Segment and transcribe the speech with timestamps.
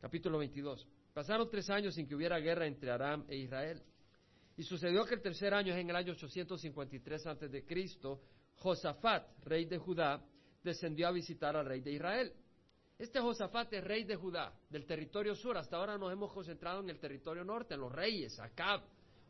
[0.00, 0.86] Capítulo 22.
[1.14, 3.82] Pasaron tres años sin que hubiera guerra entre Aram e Israel.
[4.56, 8.20] Y sucedió que el tercer año es en el año 853 antes de Cristo,
[8.56, 10.22] Josafat, rey de Judá,
[10.62, 12.32] descendió a visitar al rey de Israel.
[12.98, 15.56] Este Josafat es rey de Judá, del territorio sur.
[15.56, 18.82] Hasta ahora nos hemos concentrado en el territorio norte, en los reyes, Acab,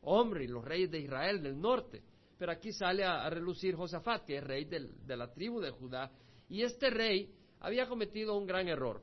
[0.02, 2.02] Omri, los reyes de Israel del norte.
[2.38, 6.12] Pero aquí sale a, relucir Josafat, que es rey de la tribu de Judá.
[6.48, 9.02] Y este rey había cometido un gran error.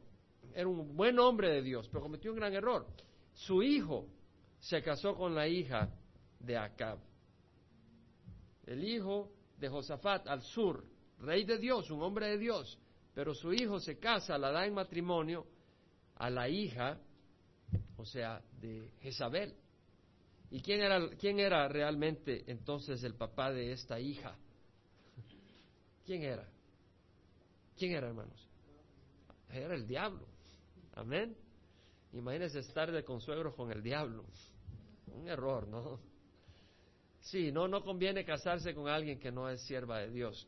[0.55, 2.85] Era un buen hombre de Dios, pero cometió un gran error.
[3.33, 4.07] Su hijo
[4.59, 5.89] se casó con la hija
[6.39, 6.99] de Acab.
[8.65, 10.85] El hijo de Josafat al sur,
[11.19, 12.77] rey de Dios, un hombre de Dios,
[13.13, 15.45] pero su hijo se casa, la da en matrimonio
[16.15, 16.97] a la hija,
[17.97, 19.53] o sea, de Jezabel.
[20.51, 24.35] ¿Y quién era, quién era realmente entonces el papá de esta hija?
[26.05, 26.47] ¿Quién era?
[27.75, 28.47] ¿Quién era, hermanos?
[29.49, 30.32] Era el diablo.
[30.95, 31.35] Amén.
[32.13, 34.25] Imagínense estar de consuegro con el diablo.
[35.07, 35.99] Un error, ¿no?
[37.21, 40.47] Sí, no, no conviene casarse con alguien que no es sierva de Dios.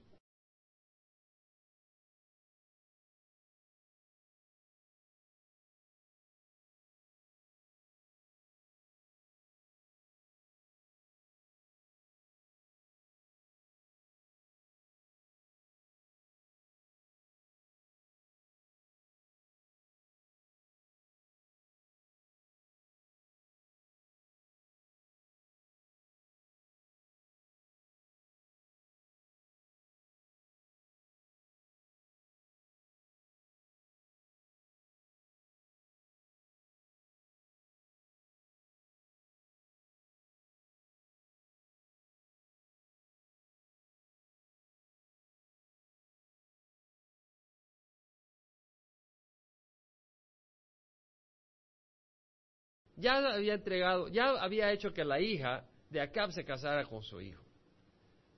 [52.95, 57.19] Ya había entregado, ya había hecho que la hija de Acab se casara con su
[57.21, 57.43] hijo.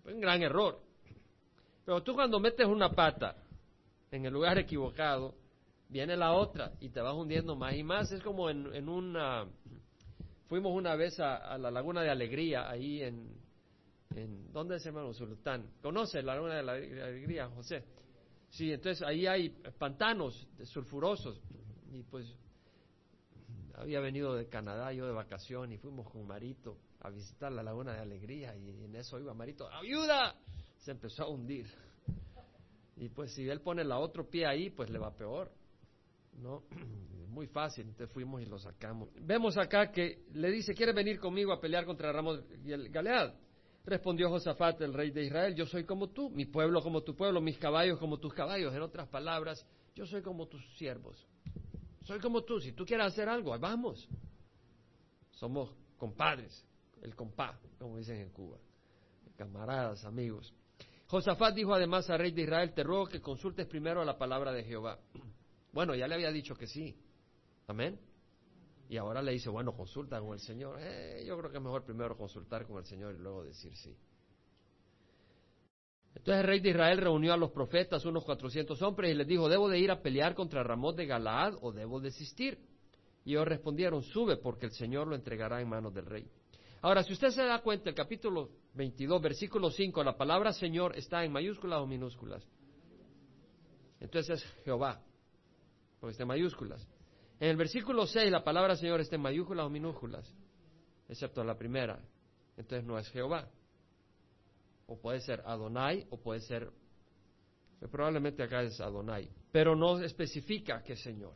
[0.03, 0.79] Fue un gran error.
[1.85, 3.35] Pero tú cuando metes una pata
[4.11, 5.35] en el lugar equivocado,
[5.89, 8.11] viene la otra y te vas hundiendo más y más.
[8.11, 9.45] Es como en, una...
[10.47, 13.29] Fuimos una vez a, la Laguna de Alegría, ahí en...
[14.15, 15.69] en ¿Dónde es, hermano Sultán?
[15.81, 17.83] ¿Conoce la Laguna de la Alegría, José?
[18.49, 21.41] Sí, entonces ahí hay pantanos sulfurosos
[21.91, 22.33] y pues
[23.77, 27.93] había venido de Canadá yo de vacación y fuimos con Marito a visitar la Laguna
[27.93, 30.35] de Alegría y en eso iba Marito, ¡ayuda!
[30.79, 31.67] Se empezó a hundir.
[32.95, 35.51] Y pues si él pone la otro pie ahí, pues le va peor.
[36.41, 36.63] ¿No?
[37.29, 39.09] Muy fácil, entonces fuimos y lo sacamos.
[39.21, 43.33] Vemos acá que le dice, ¿quieres venir conmigo a pelear contra Ramos y el Galead?
[43.85, 47.39] Respondió Josafat, el rey de Israel, yo soy como tú, mi pueblo como tu pueblo,
[47.39, 48.73] mis caballos como tus caballos.
[48.73, 49.65] En otras palabras,
[49.95, 51.27] yo soy como tus siervos.
[52.07, 54.07] Soy como tú, si tú quieres hacer algo, vamos.
[55.31, 56.65] Somos compadres,
[57.01, 58.57] el compá, como dicen en Cuba,
[59.35, 60.53] camaradas, amigos.
[61.07, 64.63] Josafat dijo además al rey de Israel, te ruego que consultes primero la palabra de
[64.63, 64.99] Jehová.
[65.73, 66.97] Bueno, ya le había dicho que sí.
[67.67, 67.99] Amén.
[68.89, 70.77] Y ahora le dice, bueno, consulta con el Señor.
[70.79, 73.95] Eh, yo creo que es mejor primero consultar con el Señor y luego decir sí.
[76.17, 79.47] Entonces el rey de Israel reunió a los profetas, unos cuatrocientos hombres, y les dijo,
[79.47, 82.57] ¿debo de ir a pelear contra Ramón de Galaad o debo desistir?
[83.23, 86.27] Y ellos respondieron, sube porque el Señor lo entregará en manos del rey.
[86.81, 91.23] Ahora, si usted se da cuenta, el capítulo 22, versículo 5, la palabra Señor está
[91.23, 92.43] en mayúsculas o minúsculas.
[93.99, 94.99] Entonces es Jehová,
[95.99, 96.87] porque está en mayúsculas.
[97.39, 100.33] En el versículo 6, la palabra Señor está en mayúsculas o minúsculas,
[101.07, 101.99] excepto la primera.
[102.57, 103.47] Entonces no es Jehová
[104.87, 106.71] o puede ser Adonai, o puede ser,
[107.91, 111.33] probablemente acá es Adonai, pero no especifica qué Señor.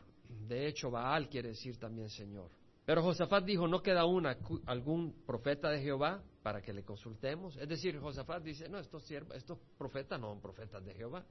[0.47, 2.49] De hecho, Baal quiere decir también Señor.
[2.85, 4.25] Pero Josafat dijo, ¿no queda aún
[4.65, 7.55] algún profeta de Jehová para que le consultemos?
[7.57, 11.23] Es decir, Josafat dice, no, estos, estos profetas no son profetas de Jehová.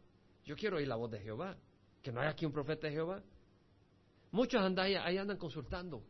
[0.45, 1.57] Yo quiero oír la voz de Jehová.
[2.03, 3.23] Que no hay aquí un profeta de Jehová.
[4.31, 6.03] Muchos andan ahí, andan consultando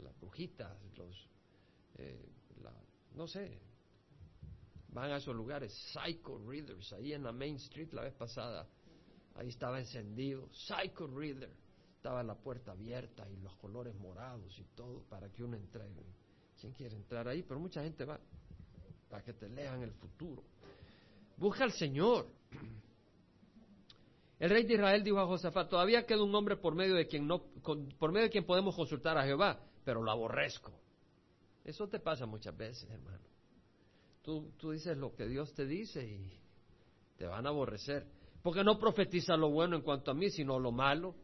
[0.00, 1.28] las brujitas, los,
[1.96, 2.24] eh,
[3.14, 3.58] no sé,
[4.98, 8.66] van a esos lugares, Psycho Readers, ahí en la Main Street la vez pasada,
[9.34, 11.50] ahí estaba encendido, Psycho Reader,
[11.96, 15.84] estaba la puerta abierta y los colores morados y todo para que uno entre.
[16.60, 17.42] ¿Quién quiere entrar ahí?
[17.42, 18.18] Pero mucha gente va
[19.08, 20.42] para que te lean el futuro.
[21.36, 22.26] Busca al Señor.
[24.38, 27.26] El rey de Israel dijo a Josafat, todavía queda un hombre por medio de quien
[27.26, 30.72] por medio de quien podemos consultar a Jehová, pero lo aborrezco.
[31.64, 33.18] Eso te pasa muchas veces, hermano.
[34.28, 36.30] Tú, dices lo que Dios te dice y
[37.16, 38.06] te van a aborrecer.
[38.42, 41.14] Porque no profetiza lo bueno en cuanto a mí, sino lo malo.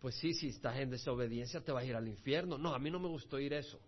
[0.00, 2.58] pues sí, si estás en desobediencia te vas a ir al infierno.
[2.58, 3.78] No, a mí no me gustó ir eso.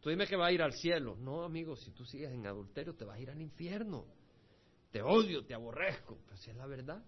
[0.00, 1.14] Tú dime que va a ir al cielo.
[1.14, 4.06] No, amigo, si tú sigues en adulterio te vas a ir al infierno.
[4.90, 6.20] Te odio, te aborrezco.
[6.26, 7.04] Pues es la verdad.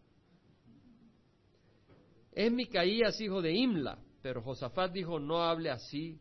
[2.33, 6.21] Es Micaías hijo de Imla, pero Josafat dijo, no hable así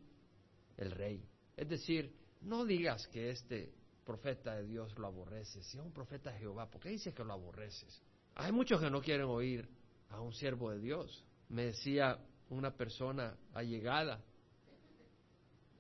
[0.78, 1.22] el rey.
[1.58, 3.74] Es decir, no digas que este
[4.06, 5.66] profeta de Dios lo aborreces.
[5.66, 8.02] Si es un profeta de Jehová, ¿por qué dices que lo aborreces?
[8.36, 9.70] Hay muchos que no quieren oír
[10.10, 11.24] a un siervo de Dios.
[11.50, 14.22] Me decía una persona allegada,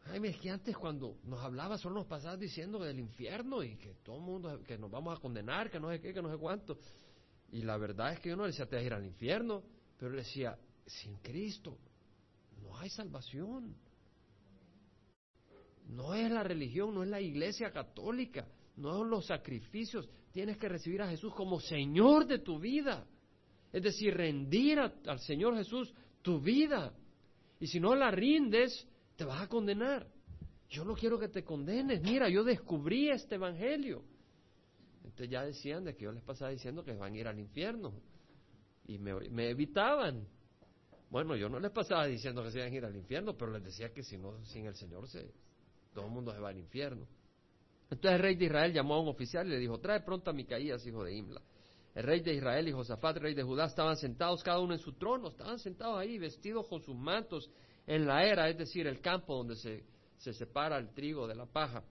[0.05, 3.93] Ay, es que antes cuando nos hablaba solo nos pasabas diciendo del infierno y que
[4.03, 6.37] todo el mundo, que nos vamos a condenar, que no sé qué, que no sé
[6.37, 6.77] cuánto.
[7.51, 9.63] Y la verdad es que yo no le decía te vas a ir al infierno,
[9.97, 11.77] pero le decía, sin Cristo
[12.63, 13.75] no hay salvación.
[15.91, 18.47] No es la religión, no es la iglesia católica,
[18.77, 20.09] no son los sacrificios.
[20.31, 23.05] Tienes que recibir a Jesús como Señor de tu vida.
[23.73, 26.93] Es decir, rendir al Señor Jesús tu vida.
[27.59, 30.07] Y si no la rindes, te vas a condenar.
[30.69, 32.01] Yo no quiero que te condenes.
[32.01, 34.03] Mira, yo descubrí este evangelio.
[35.03, 37.93] Entonces ya decían de que yo les pasaba diciendo que van a ir al infierno.
[38.88, 40.25] Y me, me evitaban.
[41.09, 43.63] Bueno, yo no les pasaba diciendo que se iban a ir al infierno, pero les
[43.63, 45.33] decía que si no, sin el Señor, se,
[45.93, 47.07] todo el mundo se va al infierno.
[47.89, 50.33] Entonces el rey de Israel llamó a un oficial y le dijo, trae pronto a
[50.33, 51.41] Micaías, hijo de Imla.
[51.93, 54.93] El rey de Israel y Josafat, rey de Judá, estaban sentados cada uno en su
[54.93, 57.49] trono, estaban sentados ahí, vestidos con sus mantos
[57.85, 59.83] en la era, es decir, el campo donde se,
[60.17, 61.83] se separa el trigo de la paja.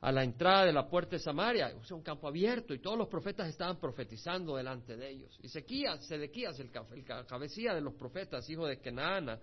[0.00, 2.96] A la entrada de la puerta de Samaria, o sea, un campo abierto, y todos
[2.96, 5.36] los profetas estaban profetizando delante de ellos.
[5.42, 9.40] Y Sequías, Sedequías, el, el cabecilla de los profetas, hijo de Kenaana,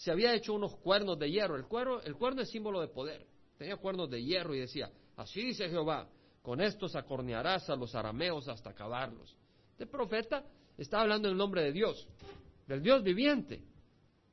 [0.00, 1.56] se había hecho unos cuernos de hierro.
[1.56, 3.26] El, cuerno, el cuerno es símbolo de poder.
[3.58, 6.08] Tenía cuernos de hierro y decía, así dice Jehová,
[6.40, 9.36] con estos acornearás a los arameos hasta acabarlos.
[9.72, 10.42] Este profeta
[10.78, 12.08] está hablando en nombre de Dios,
[12.66, 13.62] del Dios viviente,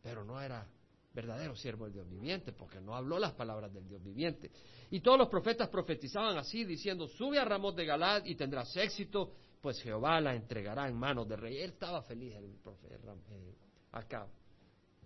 [0.01, 0.65] pero no era
[1.13, 4.49] verdadero siervo del Dios viviente, porque no habló las palabras del Dios viviente.
[4.89, 9.33] Y todos los profetas profetizaban así, diciendo, sube a Ramón de Galad y tendrás éxito,
[9.59, 11.57] pues Jehová la entregará en manos del rey.
[11.57, 13.53] Él estaba feliz, el profeta eh,
[13.91, 14.27] acá.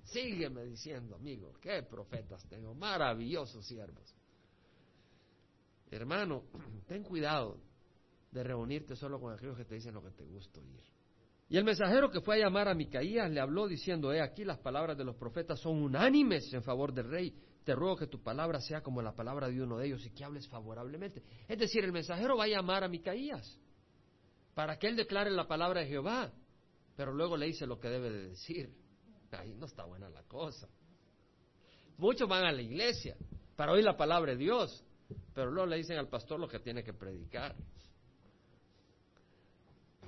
[0.04, 4.16] Sígueme diciendo, amigo, qué profetas tengo, maravillosos siervos.
[5.90, 6.44] Hermano,
[6.88, 7.58] ten cuidado
[8.32, 10.82] de reunirte solo con aquellos que te dicen lo que te gusta oír.
[11.50, 14.60] Y el mensajero que fue a llamar a Micaías le habló diciendo, he aquí las
[14.60, 17.36] palabras de los profetas son unánimes en favor del rey.
[17.66, 20.24] Te ruego que tu palabra sea como la palabra de uno de ellos y que
[20.24, 21.22] hables favorablemente.
[21.50, 23.60] Es decir, el mensajero va a llamar a Micaías
[24.54, 26.32] para que él declare la palabra de Jehová,
[26.96, 28.74] pero luego le dice lo que debe de decir.
[29.32, 30.68] Ahí no está buena la cosa.
[31.98, 33.16] Muchos van a la iglesia
[33.56, 34.84] para oír la palabra de Dios,
[35.34, 37.56] pero luego le dicen al pastor lo que tiene que predicar.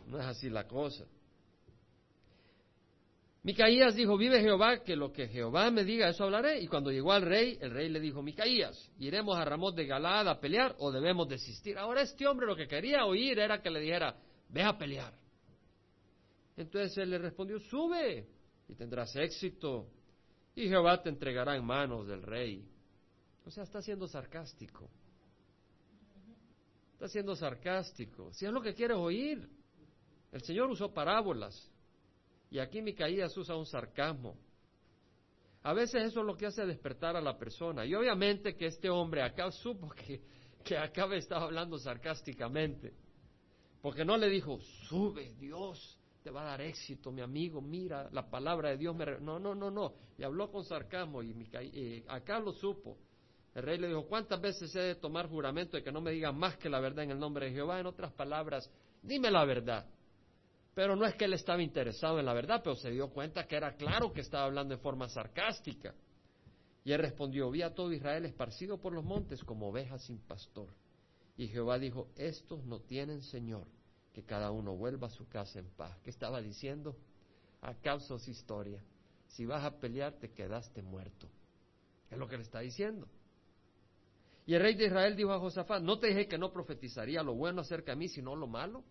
[0.08, 1.06] No es así la cosa.
[3.44, 6.62] Micaías dijo, vive Jehová, que lo que Jehová me diga, eso hablaré.
[6.62, 10.30] Y cuando llegó al rey, el rey le dijo, Micaías, ¿iremos a Ramón de Galad
[10.30, 11.78] a pelear o debemos desistir?
[11.78, 14.16] Ahora este hombre lo que quería oír era que le dijera,
[14.48, 15.14] ve a pelear.
[16.56, 18.28] Entonces él le respondió, sube
[18.68, 19.88] y tendrás éxito
[20.56, 22.68] y Jehová te entregará en manos del rey.
[23.46, 24.90] O sea, está siendo sarcástico.
[26.94, 28.32] Está siendo sarcástico.
[28.34, 29.50] Si es lo que quieres oír.
[30.32, 31.70] El Señor usó parábolas.
[32.50, 34.38] Y aquí Micaías usa un sarcasmo.
[35.64, 37.86] A veces eso es lo que hace despertar a la persona.
[37.86, 40.22] Y obviamente que este hombre acá supo que,
[40.64, 42.94] que acá estaba hablando sarcásticamente.
[43.82, 48.30] Porque no le dijo, sube Dios, te va a dar éxito, mi amigo, mira, la
[48.30, 49.06] palabra de Dios me...
[49.20, 49.94] No, no, no, no.
[50.18, 52.98] Y habló con sarcasmo y, eh, acá lo supo.
[53.54, 56.38] El rey le dijo, ¿cuántas veces he de tomar juramento de que no me digan
[56.38, 57.80] más que la verdad en el nombre de Jehová?
[57.80, 59.86] En otras palabras, dime la verdad.
[60.74, 63.58] Pero no es que él estaba interesado en la verdad, pero se dio cuenta que
[63.58, 65.94] era claro que estaba hablando de forma sarcástica.
[66.86, 70.70] Y él respondió, vi a todo Israel esparcido por los montes como ovejas sin pastor.
[71.36, 73.68] Y Jehová dijo, estos no tienen Señor
[74.14, 75.98] que cada uno vuelva a su casa en paz.
[76.04, 76.96] ¿Qué estaba diciendo?
[77.62, 78.84] A causa de historia.
[79.28, 81.28] Si vas a pelear, te quedaste muerto.
[82.12, 83.08] Es lo que le está diciendo.
[84.46, 87.34] Y el rey de Israel dijo a Josafat, ¿no te dije que no profetizaría lo
[87.34, 88.84] bueno acerca de mí, sino lo malo?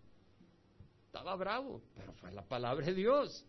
[1.06, 3.46] Estaba bravo, pero fue la palabra de Dios.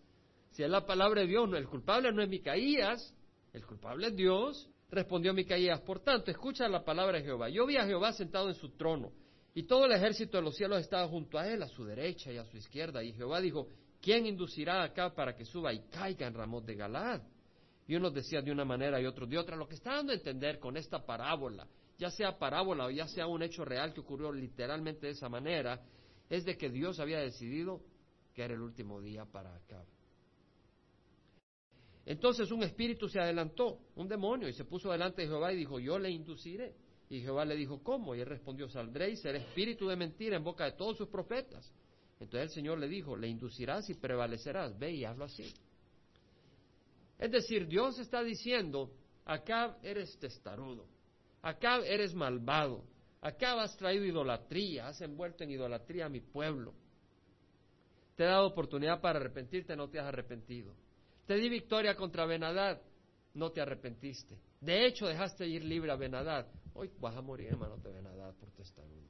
[0.52, 3.16] Si es la palabra de Dios, no, el culpable no es Micaías,
[3.54, 4.70] el culpable es Dios.
[4.92, 7.50] Respondió Micaías, por tanto, escucha la palabra de Jehová.
[7.50, 9.12] Yo vi a Jehová sentado en su trono
[9.56, 12.38] y todo el ejército de los cielos estaba junto a él, a su derecha y
[12.38, 13.04] a su izquierda.
[13.04, 13.68] Y Jehová dijo,
[14.02, 17.22] ¿quién inducirá acá para que suba y caiga en Ramón de Galad?
[17.88, 19.56] Y unos decían de una manera y otros de otra.
[19.56, 21.68] Lo que está dando a entender con esta parábola,
[22.00, 25.80] ya sea parábola o ya sea un hecho real que ocurrió literalmente de esa manera,
[26.30, 27.82] es de que Dios había decidido
[28.34, 29.86] que era el último día para acá.
[32.06, 35.80] Entonces un espíritu se adelantó, un demonio, y se puso delante de Jehová y dijo,
[35.80, 36.74] yo le induciré.
[37.14, 38.16] Y Jehová le dijo, ¿cómo?
[38.16, 41.72] Y él respondió, saldré y seré espíritu de mentira en boca de todos sus profetas.
[42.20, 45.54] Entonces el Señor le dijo, le inducirás y prevalecerás, ve y hazlo así.
[47.20, 48.90] Es decir, Dios está diciendo,
[49.26, 50.88] acá eres testarudo,
[51.44, 52.84] acá eres malvado,
[53.22, 56.74] acá has traído idolatría, has envuelto en idolatría a mi pueblo.
[58.16, 60.74] Te he dado oportunidad para arrepentirte, no te has arrepentido.
[61.28, 62.82] Te di victoria contra Benadad,
[63.36, 64.36] no te arrepentiste.
[64.60, 66.48] De hecho, dejaste ir libre a Benadad.
[66.74, 69.08] Hoy vas a morir, hermano de Benadad, por testarudo.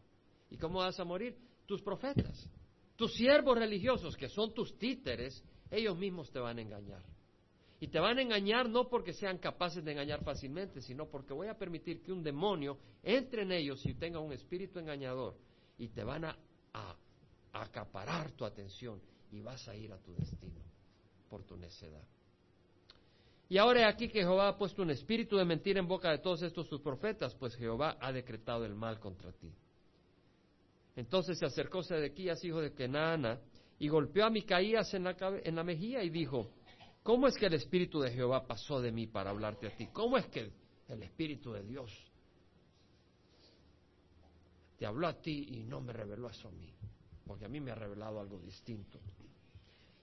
[0.50, 1.38] ¿Y cómo vas a morir?
[1.66, 2.50] Tus profetas,
[2.96, 7.04] tus siervos religiosos, que son tus títeres, ellos mismos te van a engañar.
[7.80, 11.48] Y te van a engañar no porque sean capaces de engañar fácilmente, sino porque voy
[11.48, 15.36] a permitir que un demonio entre en ellos y tenga un espíritu engañador
[15.78, 16.38] y te van a,
[16.74, 16.96] a
[17.52, 19.02] acaparar tu atención
[19.32, 20.62] y vas a ir a tu destino
[21.30, 22.08] por tu necedad.
[23.50, 26.42] Y ahora aquí que Jehová ha puesto un espíritu de mentira en boca de todos
[26.42, 29.54] estos sus profetas, pues Jehová ha decretado el mal contra ti.
[30.96, 33.40] Entonces se acercó Sedequías, hijo de Kenana,
[33.80, 36.50] y golpeó a Micaías en la, en la mejilla y dijo,
[37.02, 39.88] ¿cómo es que el espíritu de Jehová pasó de mí para hablarte a ti?
[39.88, 40.52] ¿Cómo es que
[40.88, 41.92] el espíritu de Dios
[44.78, 46.72] te habló a ti y no me reveló eso a mí?
[47.26, 49.00] Porque a mí me ha revelado algo distinto.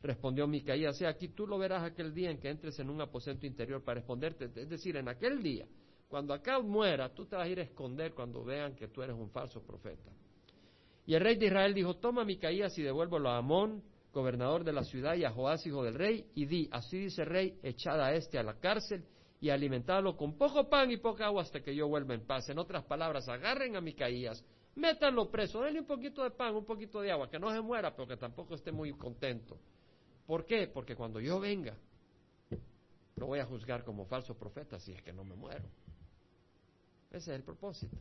[0.02, 3.46] Respondió Micaías, sea aquí tú lo verás aquel día en que entres en un aposento
[3.46, 4.46] interior para responderte.
[4.56, 5.66] Es decir, en aquel día,
[6.08, 9.14] cuando acá muera, tú te vas a ir a esconder cuando vean que tú eres
[9.14, 10.10] un falso profeta.
[11.04, 14.84] Y el rey de Israel dijo, toma Micaías y devuélvelo a Amón, gobernador de la
[14.84, 18.14] ciudad, y a Joás, hijo del rey, y di, así dice el rey, echad a
[18.14, 19.04] este a la cárcel
[19.38, 22.48] y alimentadlo con poco pan y poca agua hasta que yo vuelva en paz.
[22.48, 24.42] En otras palabras, agarren a Micaías,
[24.76, 27.94] métanlo preso, denle un poquito de pan, un poquito de agua, que no se muera,
[27.94, 29.58] pero que tampoco esté muy contento
[30.26, 30.68] ¿Por qué?
[30.68, 31.76] Porque cuando yo venga,
[33.16, 35.68] lo voy a juzgar como falso profeta si es que no me muero.
[37.10, 37.96] Ese es el propósito.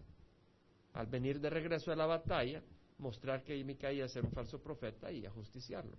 [0.94, 2.64] Al venir de regreso a la batalla,
[3.00, 5.98] mostrar que Micaías era un falso profeta y ajusticiarlo.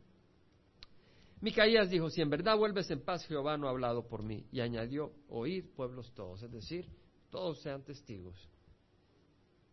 [1.40, 4.46] Micaías dijo, si en verdad vuelves en paz, Jehová no ha hablado por mí.
[4.52, 6.86] Y añadió, oíd pueblos todos, es decir,
[7.30, 8.36] todos sean testigos.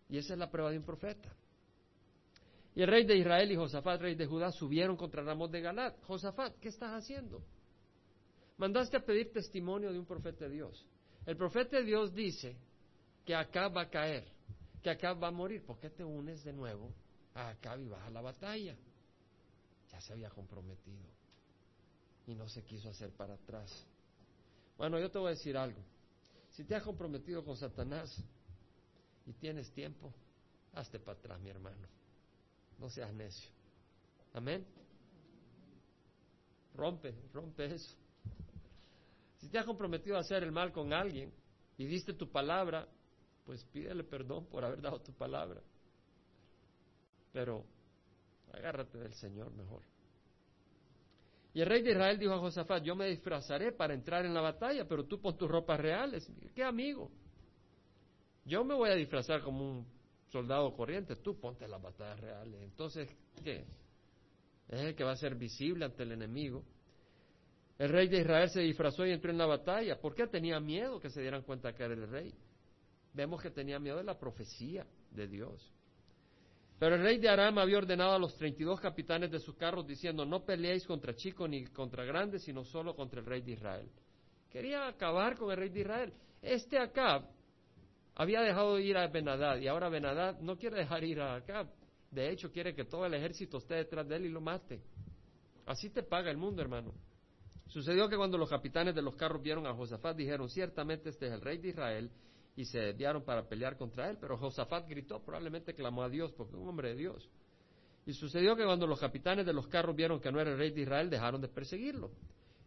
[0.09, 1.35] Y esa es la prueba de un profeta.
[2.77, 5.99] Y el rey de Israel y Josafat, rey de Judá, subieron contra Ramos de Galat.
[6.03, 7.41] Josafat, ¿qué estás haciendo?
[8.57, 10.85] Mandaste a pedir testimonio de un profeta de Dios.
[11.25, 12.55] El profeta de Dios dice
[13.25, 14.25] que acá va a caer,
[14.83, 15.65] que acá va a morir.
[15.65, 16.93] ¿Por qué te unes de nuevo
[17.33, 18.75] a Acab y vas a la batalla?
[19.91, 21.09] Ya se había comprometido
[22.27, 23.87] y no se quiso hacer para atrás.
[24.77, 25.81] Bueno, yo te voy a decir algo.
[26.51, 28.15] Si te has comprometido con Satanás
[29.25, 30.13] y tienes tiempo,
[30.73, 31.87] hazte para atrás, mi hermano.
[32.77, 33.49] No seas necio.
[34.33, 34.65] Amén.
[36.75, 37.95] Rompe, rompe eso.
[39.37, 41.31] Si te has comprometido a hacer el mal con alguien
[41.77, 42.87] y diste tu palabra,
[43.45, 45.61] pues pídele perdón por haber dado tu palabra.
[47.33, 47.65] Pero
[48.51, 49.83] agárrate del Señor mejor.
[51.53, 54.41] Y el rey de Israel dijo a Josafat, yo me disfrazaré para entrar en la
[54.41, 56.31] batalla, pero tú pon tus ropas reales.
[56.53, 57.09] ¿Qué amigo?
[58.45, 59.96] Yo me voy a disfrazar como un
[60.31, 62.61] soldado corriente, tú ponte las batallas reales.
[62.61, 63.09] Entonces,
[63.43, 63.65] ¿qué?
[64.67, 66.63] Es el que va a ser visible ante el enemigo.
[67.77, 69.99] El rey de Israel se disfrazó y entró en la batalla.
[69.99, 72.33] ¿Por qué tenía miedo que se dieran cuenta que era el rey?
[73.13, 75.71] Vemos que tenía miedo de la profecía de Dios.
[76.79, 79.55] Pero el rey de Aram había ordenado a los treinta y dos capitanes de sus
[79.55, 83.53] carros diciendo, no peleéis contra chicos ni contra grandes, sino solo contra el rey de
[83.53, 83.89] Israel.
[84.49, 86.13] Quería acabar con el rey de Israel.
[86.41, 87.23] Este Acab
[88.19, 91.67] había dejado ir a Benadad y ahora Benadad no quiere dejar ir a Acab.
[92.09, 94.81] De hecho, quiere que todo el ejército esté detrás de él y lo mate.
[95.67, 96.95] Así te paga el mundo, hermano.
[97.67, 101.33] Sucedió que cuando los capitanes de los carros vieron a Josafat, dijeron, ciertamente este es
[101.33, 102.09] el rey de Israel,
[102.55, 104.17] y se desviaron para pelear contra él.
[104.19, 107.29] Pero Josafat gritó, probablemente clamó a Dios, porque es un hombre de Dios.
[108.07, 110.71] Y sucedió que cuando los capitanes de los carros vieron que no era el rey
[110.71, 112.09] de Israel, dejaron de perseguirlo.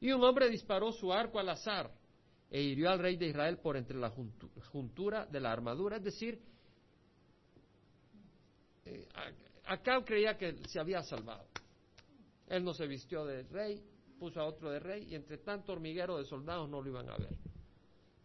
[0.01, 1.91] Y un hombre disparó su arco al azar
[2.51, 4.11] e hirió al rey de Israel por entre la
[4.73, 6.41] juntura de la armadura, es decir,
[8.85, 9.07] eh,
[9.67, 11.47] Acab creía que se había salvado.
[12.49, 13.81] Él no se vistió de rey,
[14.19, 17.17] puso a otro de rey y entre tanto hormiguero de soldados no lo iban a
[17.17, 17.37] ver.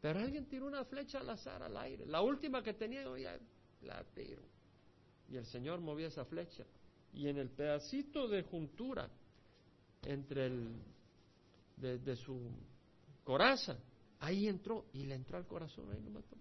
[0.02, 2.06] Pero alguien tiró una flecha al azar al aire.
[2.08, 3.38] La última que tenía, ya
[3.84, 4.42] la tiró.
[5.30, 6.66] Y el Señor movía esa flecha.
[7.14, 9.08] Y en el pedacito de juntura
[10.04, 10.70] entre el
[11.78, 12.40] de, de su
[13.24, 13.78] coraza
[14.26, 16.36] Ahí entró y le entró al corazón, ahí lo mató.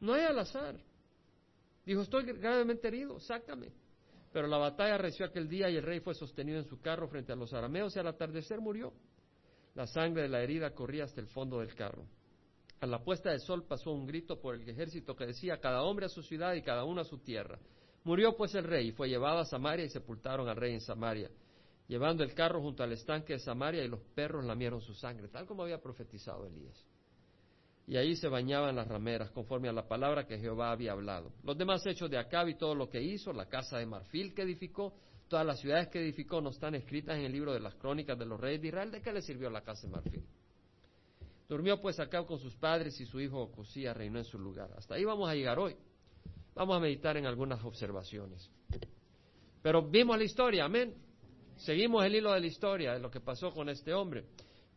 [0.00, 0.76] No hay al azar.
[1.86, 3.72] Dijo, estoy gravemente herido, sácame.
[4.30, 7.32] Pero la batalla reció aquel día y el rey fue sostenido en su carro frente
[7.32, 8.92] a los arameos y al atardecer murió.
[9.74, 12.04] La sangre de la herida corría hasta el fondo del carro.
[12.80, 16.04] A la puesta del sol pasó un grito por el ejército que decía, cada hombre
[16.04, 17.58] a su ciudad y cada uno a su tierra.
[18.04, 21.30] Murió pues el rey y fue llevado a Samaria y sepultaron al rey en Samaria,
[21.88, 25.46] llevando el carro junto al estanque de Samaria y los perros lamieron su sangre, tal
[25.46, 26.84] como había profetizado Elías.
[27.88, 31.32] Y ahí se bañaban las rameras, conforme a la palabra que Jehová había hablado.
[31.44, 34.42] Los demás hechos de Acab y todo lo que hizo, la casa de marfil que
[34.42, 34.94] edificó,
[35.28, 38.26] todas las ciudades que edificó no están escritas en el libro de las crónicas de
[38.26, 38.90] los reyes de Israel.
[38.90, 40.24] ¿De qué le sirvió la casa de marfil?
[41.48, 44.72] Durmió pues Acab con sus padres y su hijo Cosía reinó en su lugar.
[44.76, 45.76] Hasta ahí vamos a llegar hoy.
[46.56, 48.50] Vamos a meditar en algunas observaciones.
[49.62, 51.05] Pero vimos la historia, amén.
[51.56, 54.24] Seguimos el hilo de la historia de lo que pasó con este hombre.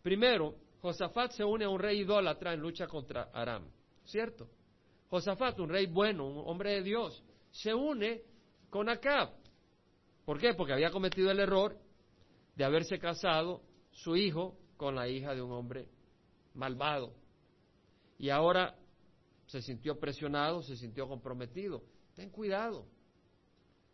[0.02, 3.70] Primero, Josafat se une a un rey idólatra en lucha contra Aram,
[4.06, 4.50] ¿cierto?
[5.10, 8.22] Josafat, un rey bueno, un hombre de Dios, se une
[8.70, 9.32] con Acab.
[10.26, 10.54] ¿Por qué?
[10.54, 11.78] Porque había cometido el error
[12.56, 15.90] de haberse casado su hijo con la hija de un hombre
[16.54, 17.14] malvado.
[18.18, 18.76] Y ahora
[19.48, 21.84] se sintió presionado, se sintió comprometido.
[22.16, 22.86] Ten cuidado.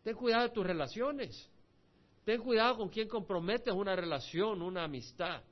[0.02, 1.50] Ten cuidado de tus relaciones.
[2.26, 5.44] Ten cuidado con quien comprometes una relación, una amistad.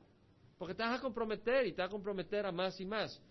[0.58, 3.22] Porque te vas a comprometer y te vas a comprometer a más y más.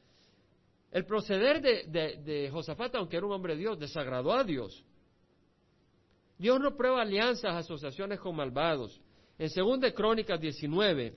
[0.89, 4.85] El proceder de, de, Josafat, aunque era un hombre de Dios, desagradó a Dios.
[6.37, 9.01] Dios no prueba alianzas, asociaciones con malvados.
[9.37, 11.13] En 2 Crónicas 19,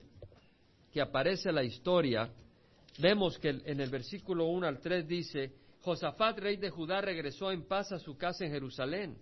[0.91, 2.29] que aparece la historia,
[2.99, 7.65] vemos que en el versículo 1 al 3 dice, Josafat, rey de Judá, regresó en
[7.65, 9.17] paz a su casa en Jerusalén.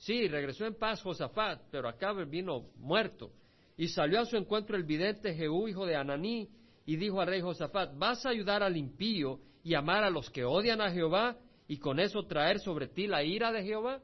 [0.00, 3.32] Sí, regresó en paz Josafat, pero acá vino muerto.
[3.76, 6.48] Y salió a su encuentro el vidente Jehú, hijo de Ananí,
[6.86, 10.42] y dijo al rey Josafat, ¿vas a ayudar al impío y amar a los que
[10.42, 11.36] odian a Jehová
[11.68, 14.00] y con eso traer sobre ti la ira de Jehová?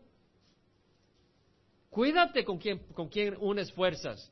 [1.88, 4.30] Cuídate con quien, con quien unes fuerzas.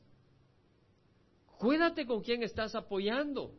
[1.58, 3.54] Cuídate con quien estás apoyando.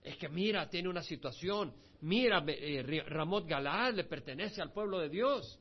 [0.00, 1.74] Es que mira, tiene una situación.
[2.02, 5.58] Mira, eh, Ramot Galad le pertenece al pueblo de Dios.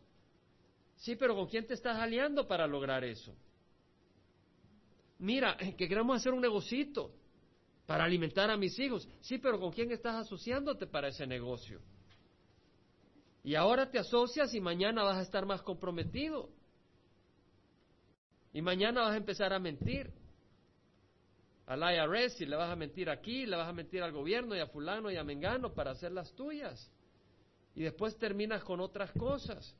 [1.01, 3.35] Sí, pero ¿con quién te estás aliando para lograr eso?
[5.17, 7.11] mira, eh, que queremos hacer un negocito
[7.85, 9.07] para alimentar a mis hijos.
[9.21, 11.79] Sí, pero ¿con quién estás asociándote para ese negocio?
[13.43, 16.49] Y ahora te asocias y mañana vas a estar más comprometido.
[18.53, 20.11] Y mañana vas a empezar a mentir
[21.65, 24.59] al IRS y le vas a mentir aquí, le vas a mentir al gobierno y
[24.59, 26.91] a fulano y a mengano para hacer las tuyas.
[27.75, 29.75] Y después terminas con otras cosas.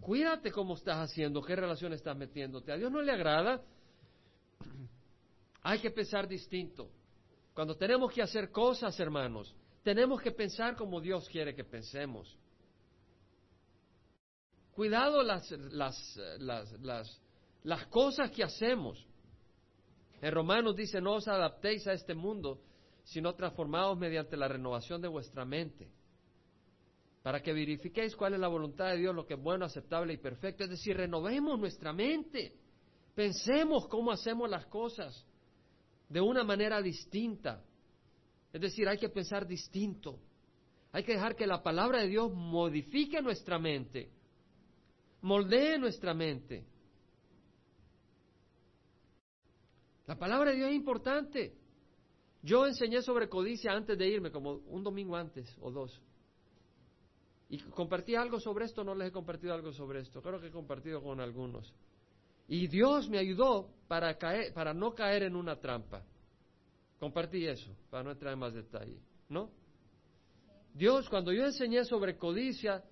[0.00, 2.72] Cuídate cómo estás haciendo, qué relación estás metiéndote.
[2.72, 3.62] A Dios no le agrada
[5.62, 6.90] hay que pensar distinto.
[7.54, 12.36] Cuando tenemos que hacer cosas, hermanos, tenemos que pensar como Dios quiere que pensemos.
[14.72, 17.20] Cuidado las, las, las,
[17.62, 19.06] las, cosas que hacemos.
[20.20, 22.60] En Romanos dice, no os adaptéis a este mundo,
[23.04, 25.88] sino transformados mediante la renovación de vuestra mente,
[27.26, 30.16] para que verifiquéis cuál es la voluntad de Dios, lo que es bueno, aceptable y
[30.16, 30.62] perfecto.
[30.62, 32.52] Es decir, renovemos nuestra mente.
[33.16, 35.26] Pensemos cómo hacemos las cosas
[36.08, 37.64] de una manera distinta.
[38.52, 40.20] Es decir, hay que pensar distinto.
[40.92, 44.08] Hay que dejar que la palabra de Dios modifique nuestra mente,
[45.22, 46.64] moldee nuestra mente.
[50.06, 51.56] La palabra de Dios es importante.
[52.40, 56.00] Yo enseñé sobre codicia antes de irme, como un domingo antes o dos.
[57.48, 60.20] Y compartí algo sobre esto, no les he compartido algo sobre esto.
[60.20, 61.72] Creo que he compartido con algunos.
[62.48, 66.02] Y Dios me ayudó para, caer, para no caer en una trampa.
[66.98, 68.98] Compartí eso, para no entrar en más detalle.
[69.28, 69.50] ¿No?
[70.74, 72.82] Dios, cuando yo enseñé sobre codicia,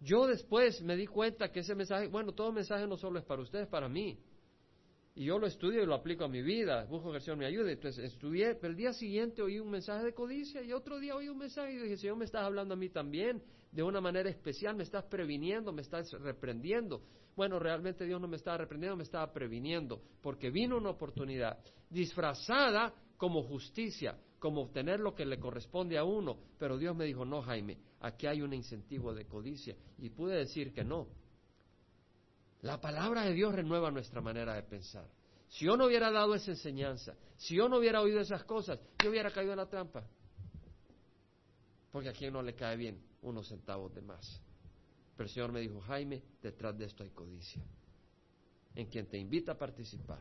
[0.00, 3.42] yo después me di cuenta que ese mensaje, bueno, todo mensaje no solo es para
[3.42, 4.18] ustedes, es para mí.
[5.14, 7.46] Y yo lo estudio y lo aplico a mi vida, busco que el Señor me
[7.46, 7.72] ayude.
[7.72, 11.28] Entonces estudié, pero el día siguiente oí un mensaje de codicia y otro día oí
[11.28, 14.76] un mensaje y dije, Señor, me estás hablando a mí también de una manera especial,
[14.76, 17.02] me estás previniendo, me estás reprendiendo.
[17.34, 21.58] Bueno, realmente Dios no me estaba reprendiendo, me estaba previniendo, porque vino una oportunidad
[21.88, 26.38] disfrazada como justicia, como obtener lo que le corresponde a uno.
[26.58, 29.74] Pero Dios me dijo, no, Jaime, aquí hay un incentivo de codicia.
[29.98, 31.08] Y pude decir que no,
[32.60, 35.08] la palabra de Dios renueva nuestra manera de pensar.
[35.48, 39.08] Si yo no hubiera dado esa enseñanza, si yo no hubiera oído esas cosas, yo
[39.08, 40.06] hubiera caído en la trampa.
[41.90, 44.40] Porque a quien no le cae bien unos centavos de más.
[45.16, 47.62] Pero el Señor me dijo, Jaime, detrás de esto hay codicia.
[48.74, 50.20] En quien te invita a participar.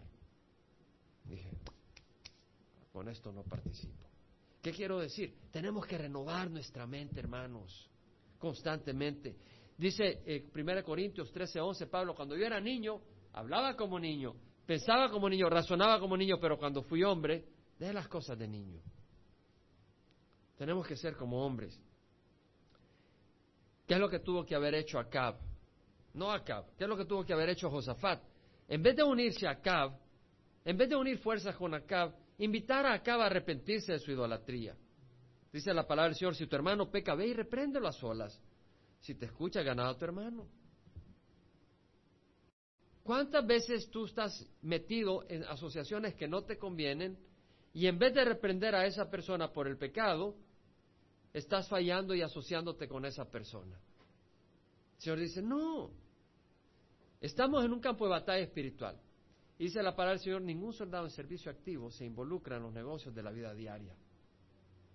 [1.25, 1.51] Dije,
[2.91, 4.09] con esto no participo.
[4.61, 5.35] ¿Qué quiero decir?
[5.51, 7.89] Tenemos que renovar nuestra mente, hermanos,
[8.37, 9.35] constantemente.
[9.77, 13.01] Dice eh, 1 Corintios 13, 11, Pablo, cuando yo era niño,
[13.33, 14.35] hablaba como niño,
[14.71, 17.45] Pensaba como niño, razonaba como niño, pero cuando fui hombre,
[17.77, 18.81] dejé las cosas de niño.
[20.57, 21.77] Tenemos que ser como hombres.
[23.91, 25.35] ¿Qué es lo que tuvo que haber hecho Acab?
[26.13, 26.63] No Acab.
[26.77, 28.23] ¿Qué es lo que tuvo que haber hecho Josafat?
[28.69, 29.99] En vez de unirse a Acab,
[30.63, 34.77] en vez de unir fuerzas con Acab, invitar a Acab a arrepentirse de su idolatría.
[35.51, 38.41] Dice la palabra del Señor, si tu hermano peca, ve y repréndelo a solas.
[39.01, 40.47] Si te escucha, ganado a tu hermano.
[43.03, 47.19] ¿Cuántas veces tú estás metido en asociaciones que no te convienen
[47.73, 50.37] y en vez de reprender a esa persona por el pecado,
[51.33, 53.79] estás fallando y asociándote con esa persona?
[54.95, 55.91] El Señor dice, no,
[57.19, 58.99] estamos en un campo de batalla espiritual.
[59.57, 63.13] Dice la palabra del Señor, ningún soldado en servicio activo se involucra en los negocios
[63.13, 63.95] de la vida diaria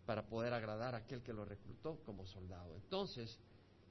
[0.04, 2.74] para poder agradar a aquel que lo reclutó como soldado.
[2.74, 3.38] Entonces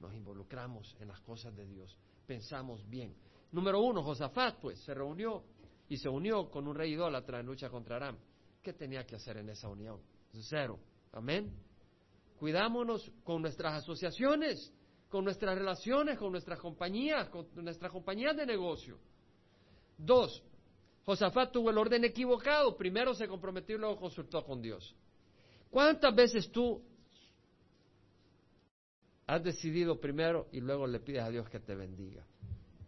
[0.00, 3.14] nos involucramos en las cosas de Dios, pensamos bien.
[3.52, 5.44] Número uno, Josafat, pues, se reunió
[5.88, 8.18] y se unió con un rey idólatra en lucha contra Aram.
[8.62, 10.00] ¿Qué tenía que hacer en esa unión?
[10.32, 10.78] Cero.
[11.12, 11.65] Amén.
[12.38, 14.72] Cuidámonos con nuestras asociaciones,
[15.08, 18.98] con nuestras relaciones, con nuestras compañías, con nuestras compañías de negocio.
[19.96, 20.42] Dos,
[21.04, 22.76] Josafat tuvo el orden equivocado.
[22.76, 24.94] Primero se comprometió y luego consultó con Dios.
[25.70, 26.82] ¿Cuántas veces tú
[29.26, 32.26] has decidido primero y luego le pides a Dios que te bendiga?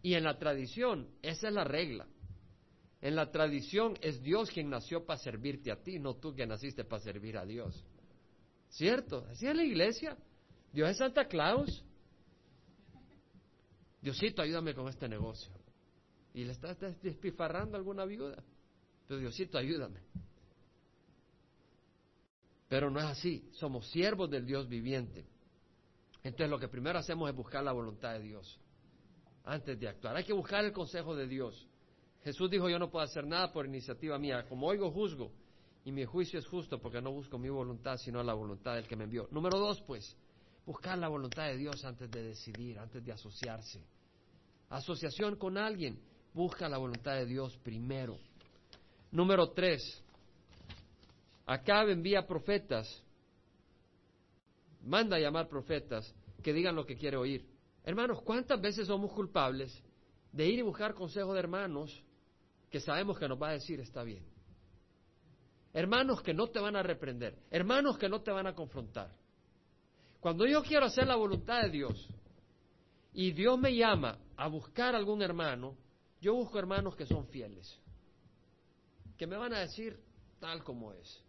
[0.02, 2.06] Y en la tradición, esa es la regla.
[3.00, 6.84] En la tradición es Dios quien nació para servirte a ti, no tú que naciste
[6.84, 7.84] para servir a Dios.
[8.70, 9.26] ¿Cierto?
[9.30, 10.16] Así es la iglesia.
[10.72, 11.84] Dios es Santa Claus.
[14.00, 15.52] Diosito, ayúdame con este negocio.
[16.34, 18.42] Y le estás despifarrando a alguna viuda.
[19.06, 20.00] Pero Diosito, ayúdame.
[22.68, 23.48] Pero no es así.
[23.52, 25.26] Somos siervos del Dios viviente.
[26.22, 28.60] Entonces lo que primero hacemos es buscar la voluntad de Dios
[29.44, 30.14] antes de actuar.
[30.16, 31.66] Hay que buscar el consejo de Dios.
[32.22, 34.44] Jesús dijo, yo no puedo hacer nada por iniciativa mía.
[34.46, 35.32] Como oigo, juzgo.
[35.88, 38.94] Y mi juicio es justo porque no busco mi voluntad, sino la voluntad del que
[38.94, 39.26] me envió.
[39.30, 40.14] Número dos, pues,
[40.66, 43.82] buscar la voluntad de Dios antes de decidir, antes de asociarse.
[44.68, 45.98] Asociación con alguien,
[46.34, 48.18] busca la voluntad de Dios primero.
[49.10, 50.04] Número tres,
[51.46, 53.02] acá envía profetas,
[54.82, 57.48] manda a llamar profetas que digan lo que quiere oír.
[57.82, 59.72] Hermanos, ¿cuántas veces somos culpables
[60.32, 62.04] de ir y buscar consejo de hermanos
[62.68, 64.27] que sabemos que nos va a decir está bien?
[65.78, 69.14] Hermanos que no te van a reprender, hermanos que no te van a confrontar.
[70.18, 72.08] Cuando yo quiero hacer la voluntad de Dios
[73.12, 75.76] y Dios me llama a buscar algún hermano,
[76.20, 77.80] yo busco hermanos que son fieles,
[79.16, 79.96] que me van a decir
[80.40, 81.24] tal como es.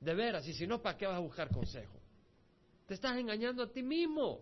[0.00, 2.00] De veras, y si no, ¿para qué vas a buscar consejo?
[2.88, 4.40] Te estás engañando a ti mismo.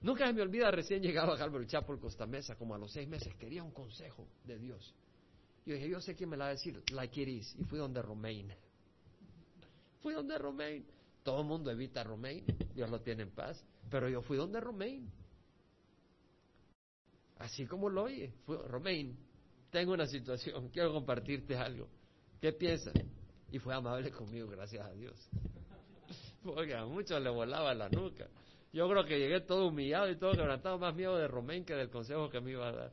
[0.00, 3.34] Nunca me olvida recién llegado a Calvary Chapel Costa Mesa, como a los seis meses,
[3.34, 4.94] quería un consejo de Dios.
[5.64, 7.78] Yo dije, yo sé quién me la va a decir, like it is, y fui
[7.78, 8.52] donde Romain.
[10.00, 10.84] Fui donde Romain.
[11.22, 12.44] Todo el mundo evita a Romain,
[12.74, 15.08] Dios lo tiene en paz, pero yo fui donde Romain.
[17.38, 19.16] Así como lo oye, fui, Romain,
[19.70, 21.88] tengo una situación, quiero compartirte algo.
[22.40, 22.94] ¿Qué piensas?
[23.52, 25.14] Y fue amable conmigo, gracias a Dios.
[26.42, 28.26] Porque a muchos le volaba la nuca.
[28.72, 31.90] Yo creo que llegué todo humillado y todo quebrantado, más miedo de Romén que del
[31.90, 32.92] consejo que me iba a dar.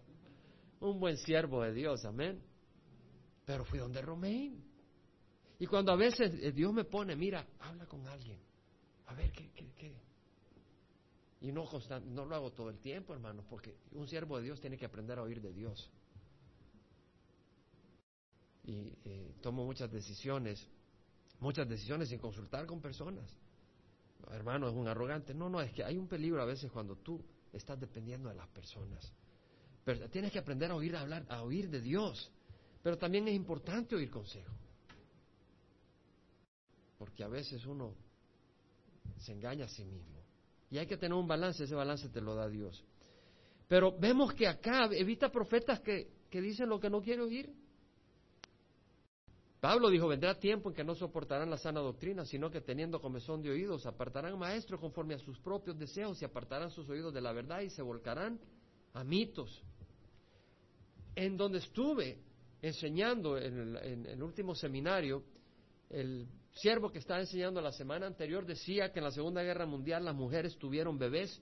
[0.82, 2.42] Un buen siervo de Dios, amén.
[3.50, 4.64] Pero fui donde Romén.
[5.58, 8.38] Y cuando a veces eh, Dios me pone, mira, habla con alguien.
[9.08, 9.50] A ver, ¿qué?
[9.56, 9.92] qué, qué?
[11.42, 11.68] Y no,
[12.06, 15.18] no lo hago todo el tiempo, hermanos, porque un siervo de Dios tiene que aprender
[15.18, 15.90] a oír de Dios.
[18.66, 20.64] Y eh, tomo muchas decisiones,
[21.40, 23.36] muchas decisiones sin consultar con personas
[24.32, 25.34] hermano, es un arrogante.
[25.34, 27.20] No, no, es que hay un peligro a veces cuando tú
[27.52, 29.12] estás dependiendo de las personas.
[29.84, 32.32] Pero tienes que aprender a oír hablar, a oír de Dios.
[32.82, 34.54] Pero también es importante oír consejo.
[36.98, 37.94] Porque a veces uno
[39.18, 40.20] se engaña a sí mismo.
[40.70, 42.84] Y hay que tener un balance, ese balance te lo da Dios.
[43.68, 47.54] Pero vemos que acá evita profetas que, que dicen lo que no quiere oír.
[49.60, 53.42] Pablo dijo, vendrá tiempo en que no soportarán la sana doctrina, sino que teniendo comezón
[53.42, 57.34] de oídos, apartarán maestros conforme a sus propios deseos y apartarán sus oídos de la
[57.34, 58.40] verdad y se volcarán
[58.94, 59.62] a mitos.
[61.14, 62.20] En donde estuve
[62.62, 65.24] enseñando en el, último seminario,
[65.90, 70.06] el siervo que estaba enseñando la semana anterior decía que en la Segunda Guerra Mundial
[70.06, 71.42] las mujeres tuvieron bebés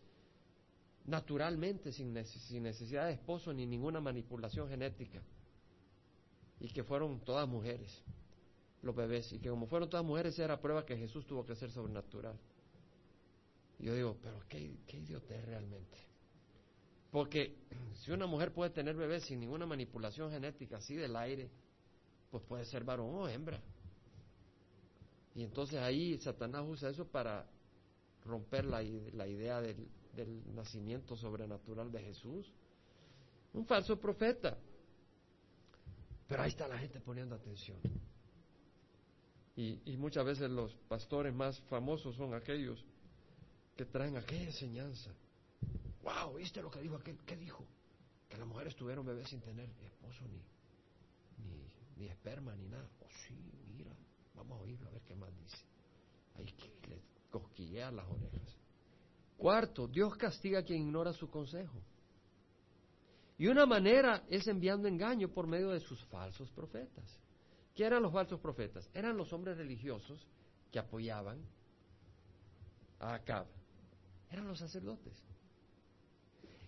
[1.05, 5.21] naturalmente, sin necesidad de esposo ni ninguna manipulación genética
[6.59, 8.03] y que fueron todas mujeres,
[8.81, 11.71] los bebés, y que como fueron todas mujeres era prueba que Jesús tuvo que ser
[11.71, 12.37] sobrenatural.
[13.79, 15.97] Y yo digo, pero qué, qué idiotez realmente.
[17.11, 17.55] Porque
[17.95, 21.49] si una mujer puede tener bebés sin ninguna manipulación genética así del aire,
[22.29, 23.61] pues puede ser varón o hembra.
[25.35, 27.45] Y entonces ahí Satanás usa eso para
[28.25, 28.81] romper la,
[29.13, 32.51] la idea del, del nacimiento sobrenatural de Jesús.
[33.53, 34.57] Un falso profeta.
[36.27, 37.77] Pero ahí está la gente poniendo atención.
[39.55, 42.83] Y, y, muchas veces los pastores más famosos son aquellos
[43.75, 45.11] que traen aquella enseñanza.
[46.07, 46.35] ¡Wow!
[46.35, 47.17] ¿Viste lo que dijo aquel?
[47.25, 47.65] ¿Qué dijo?
[48.29, 50.41] Que las mujeres tuvieron bebés sin tener esposo ni,
[51.97, 52.89] ni, esperma ni nada.
[53.01, 53.35] Oh, sí,
[53.75, 53.91] mira,
[54.33, 55.57] vamos a oírlo a ver qué más dice.
[56.35, 58.55] Ahí que le cosquillea las orejas.
[59.37, 61.77] Cuarto, Dios castiga a quien ignora su consejo.
[63.37, 67.19] Y una manera es enviando engaño por medio de sus falsos profetas.
[67.75, 68.89] ¿Qué eran los falsos profetas?
[68.93, 70.25] Eran los hombres religiosos
[70.71, 71.37] que apoyaban
[72.99, 73.45] a Acab.
[74.31, 75.13] Eran los sacerdotes.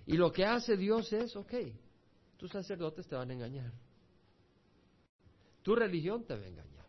[0.09, 1.53] Y lo que hace Dios es, ok,
[2.35, 3.71] tus sacerdotes te van a engañar.
[5.61, 6.87] Tu religión te va a engañar.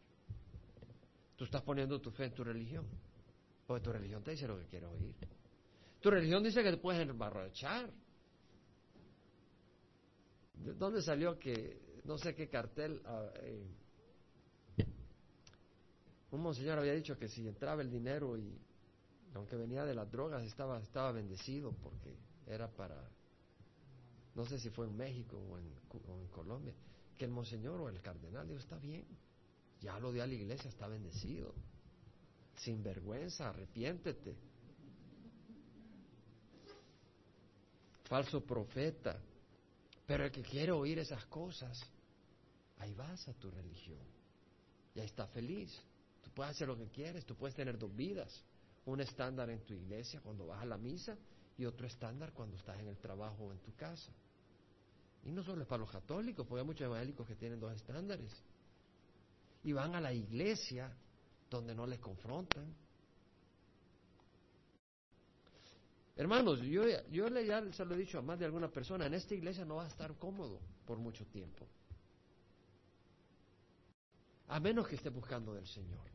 [1.37, 2.87] Tú estás poniendo tu fe en tu religión.
[3.67, 5.15] Porque tu religión te dice lo que quiere oír.
[6.01, 7.91] Tu religión dice que te puedes embarrachar.
[10.55, 13.67] ¿De dónde salió que, no sé qué cartel, ah, eh,
[16.31, 18.59] un monseñor había dicho que si entraba el dinero y,
[19.35, 23.09] aunque venía de las drogas, estaba, estaba bendecido porque era para,
[24.35, 25.73] no sé si fue en México o en,
[26.09, 26.75] o en Colombia,
[27.17, 29.07] que el monseñor o el cardenal dijo, está bien,
[29.81, 31.55] ya lo dio a la iglesia, está bendecido,
[32.57, 34.37] sin vergüenza, arrepiéntete.
[38.05, 39.21] Falso profeta,
[40.07, 41.81] pero el que quiere oír esas cosas,
[42.79, 44.05] ahí vas a tu religión.
[44.95, 45.71] Y ahí está feliz.
[46.23, 48.45] Tú puedes hacer lo que quieres, tú puedes tener dos vidas.
[48.87, 51.17] Un estándar en tu iglesia cuando vas a la misa
[51.61, 54.11] y otro estándar cuando estás en el trabajo o en tu casa.
[55.23, 58.33] Y no solo es para los católicos, porque hay muchos evangélicos que tienen dos estándares.
[59.63, 60.91] Y van a la iglesia
[61.51, 62.75] donde no les confrontan,
[66.17, 69.35] Hermanos, yo, yo ya se lo he dicho a más de alguna persona, en esta
[69.35, 71.67] iglesia no va a estar cómodo por mucho tiempo.
[74.49, 76.07] A menos que esté buscando del Señor.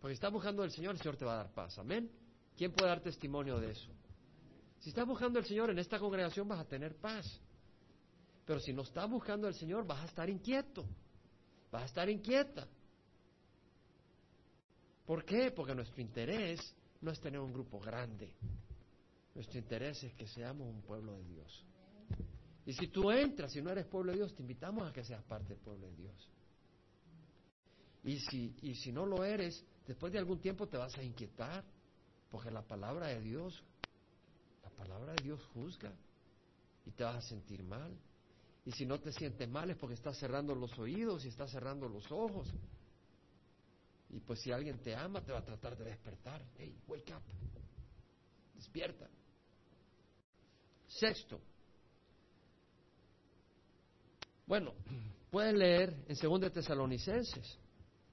[0.00, 1.78] Porque si estás buscando del Señor, el Señor te va a dar paz.
[1.78, 2.10] Amén.
[2.56, 3.92] ¿Quién puede dar testimonio de eso?
[4.84, 7.24] Si estás buscando al Señor en esta congregación vas a tener paz.
[8.44, 10.84] Pero si no estás buscando al Señor vas a estar inquieto.
[11.72, 12.68] Vas a estar inquieta.
[15.06, 15.52] ¿Por qué?
[15.52, 16.60] Porque nuestro interés
[17.00, 18.34] no es tener un grupo grande.
[19.34, 21.64] Nuestro interés es que seamos un pueblo de Dios.
[22.66, 25.24] Y si tú entras y no eres pueblo de Dios, te invitamos a que seas
[25.24, 26.30] parte del pueblo de Dios.
[28.02, 31.64] Y si, y si no lo eres, después de algún tiempo te vas a inquietar,
[32.28, 33.64] porque la palabra de Dios,
[34.74, 35.92] palabra de Dios juzga
[36.86, 37.96] y te vas a sentir mal.
[38.64, 41.88] Y si no te sientes mal es porque estás cerrando los oídos y estás cerrando
[41.88, 42.52] los ojos.
[44.10, 46.42] Y pues si alguien te ama, te va a tratar de despertar.
[46.56, 47.22] Hey, wake up.
[48.54, 49.08] Despierta.
[50.86, 51.40] Sexto.
[54.46, 54.72] Bueno,
[55.30, 57.58] puedes leer en 2 Tesalonicenses,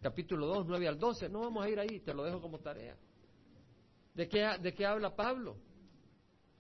[0.02, 1.30] capítulo 2, 9 al 12.
[1.30, 2.98] No vamos a ir ahí, te lo dejo como tarea.
[4.14, 5.58] ¿De qué, de qué habla Pablo?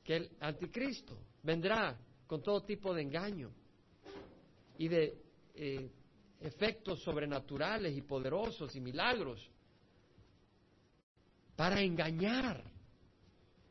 [0.03, 3.51] Que el anticristo vendrá con todo tipo de engaño
[4.77, 5.21] y de
[5.55, 5.91] eh,
[6.39, 9.49] efectos sobrenaturales y poderosos y milagros
[11.55, 12.63] para engañar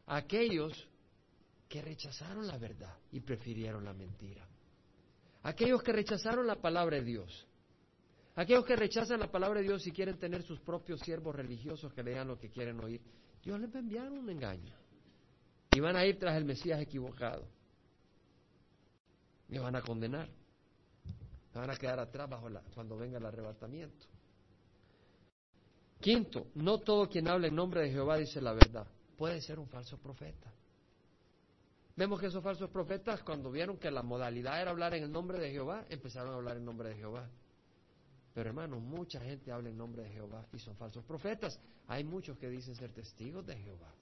[0.06, 0.88] a aquellos
[1.68, 4.46] que rechazaron la verdad y prefirieron la mentira.
[5.42, 7.46] Aquellos que rechazaron la palabra de Dios.
[8.36, 12.02] Aquellos que rechazan la palabra de Dios y quieren tener sus propios siervos religiosos que
[12.02, 13.00] lean lo que quieren oír,
[13.42, 14.79] Dios les va a enviar un engaño.
[15.72, 17.46] Y van a ir tras el Mesías equivocado.
[19.48, 20.28] Y van a condenar.
[21.54, 24.06] Van a quedar atrás bajo la, cuando venga el arrebatamiento.
[26.00, 28.86] Quinto, no todo quien habla en nombre de Jehová dice la verdad.
[29.16, 30.52] Puede ser un falso profeta.
[31.96, 35.38] Vemos que esos falsos profetas, cuando vieron que la modalidad era hablar en el nombre
[35.38, 37.28] de Jehová, empezaron a hablar en nombre de Jehová.
[38.32, 41.60] Pero hermanos, mucha gente habla en nombre de Jehová y son falsos profetas.
[41.88, 43.92] Hay muchos que dicen ser testigos de Jehová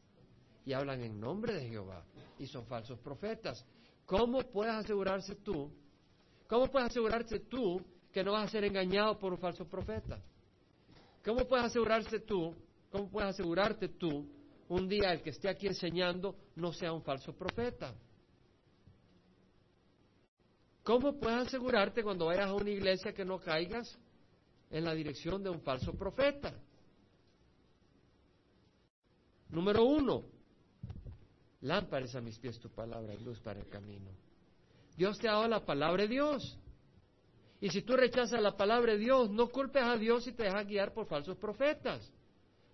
[0.68, 2.04] y hablan en nombre de Jehová
[2.38, 3.64] y son falsos profetas.
[4.04, 5.72] ¿Cómo puedes asegurarse tú?
[6.46, 7.80] ¿Cómo puedes asegurarte tú
[8.12, 10.22] que no vas a ser engañado por un falso profeta?
[11.24, 12.54] ¿Cómo puedes asegurarse tú?
[12.92, 14.28] ¿Cómo puedes asegurarte tú
[14.68, 17.94] un día el que esté aquí enseñando no sea un falso profeta.
[20.82, 23.98] ¿Cómo puedes asegurarte cuando vayas a una iglesia que no caigas
[24.68, 26.52] en la dirección de un falso profeta?
[29.48, 30.37] Número uno,
[31.60, 34.10] Lámparas a mis pies tu palabra y luz para el camino.
[34.96, 36.58] Dios te ha dado la palabra de Dios.
[37.60, 40.66] Y si tú rechazas la palabra de Dios, no culpes a Dios y te dejas
[40.66, 42.12] guiar por falsos profetas.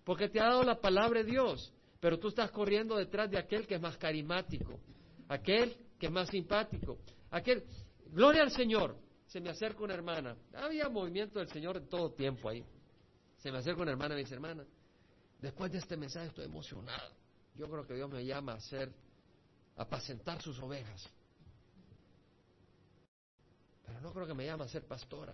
[0.03, 3.65] Porque te ha dado la palabra de Dios, pero tú estás corriendo detrás de aquel
[3.65, 4.79] que es más carismático,
[5.27, 6.99] aquel que es más simpático,
[7.31, 7.63] aquel...
[8.11, 8.95] Gloria al Señor.
[9.25, 10.37] Se me acerca una hermana.
[10.53, 12.63] Había movimiento del Señor en todo tiempo ahí.
[13.37, 14.63] Se me acerca una hermana y me dice, hermana,
[15.41, 17.13] después de este mensaje estoy emocionado.
[17.55, 18.91] Yo creo que Dios me llama a hacer,
[19.77, 21.09] a apacentar sus ovejas.
[23.85, 25.33] Pero no creo que me llame a ser pastora.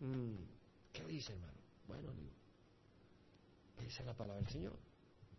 [0.00, 0.36] Mm,
[0.92, 1.58] ¿Qué dice, hermano?
[1.86, 2.12] Bueno,
[3.80, 4.78] dice la palabra del Señor?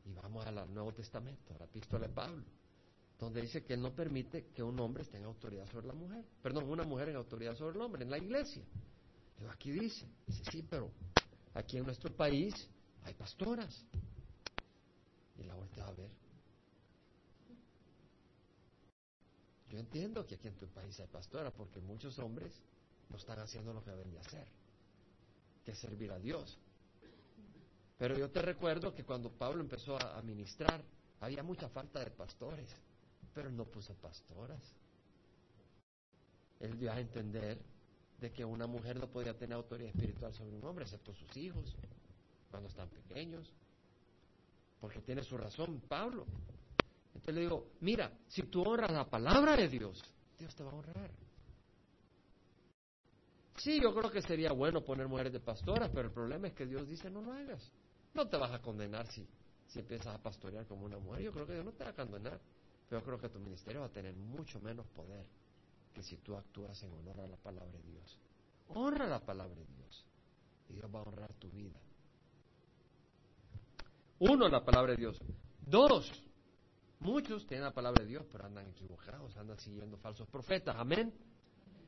[0.05, 2.43] Y vamos al Nuevo Testamento, a la epístola de Pablo,
[3.19, 6.23] donde dice que no permite que un hombre esté en autoridad sobre la mujer.
[6.41, 8.63] Perdón, una mujer en autoridad sobre el hombre, en la iglesia.
[9.37, 10.91] Pero aquí dice, dice, sí, pero
[11.53, 12.53] aquí en nuestro país
[13.05, 13.85] hay pastoras.
[15.37, 16.09] Y la voltea a ver.
[19.69, 22.51] Yo entiendo que aquí en tu país hay pastoras, porque muchos hombres
[23.09, 24.47] no están haciendo lo que deben de hacer,
[25.63, 26.57] que es servir a Dios.
[27.97, 30.83] Pero yo te recuerdo que cuando Pablo empezó a, ministrar,
[31.21, 32.69] había mucha falta de pastores,
[33.33, 34.61] pero no puso pastoras.
[36.59, 37.59] Él dio a entender
[38.19, 41.75] de que una mujer no podía tener autoridad espiritual sobre un hombre, excepto sus hijos,
[42.55, 43.53] cuando están pequeños.
[44.79, 46.25] Porque tiene su razón Pablo.
[47.07, 50.01] Entonces le digo, mira, si tú honras la palabra de Dios,
[50.39, 51.11] Dios te va a honrar.
[53.57, 56.65] Sí, yo creo que sería bueno poner mujeres de pastoras, pero el problema es que
[56.65, 57.71] Dios dice no lo hagas.
[58.13, 59.27] No te vas a condenar si,
[59.67, 61.23] si empiezas a pastorear como una mujer.
[61.23, 62.39] Yo creo que Dios no te va a condenar,
[62.87, 65.25] pero yo creo que tu ministerio va a tener mucho menos poder
[65.93, 68.17] que si tú actúas en honor a la palabra de Dios.
[68.69, 70.05] Honra la palabra de Dios
[70.69, 71.79] y Dios va a honrar tu vida.
[74.19, 75.19] Uno, la palabra de Dios.
[75.65, 76.11] Dos,
[76.99, 80.75] muchos tienen la palabra de Dios, pero andan equivocados, andan siguiendo falsos profetas.
[80.77, 81.13] Amén.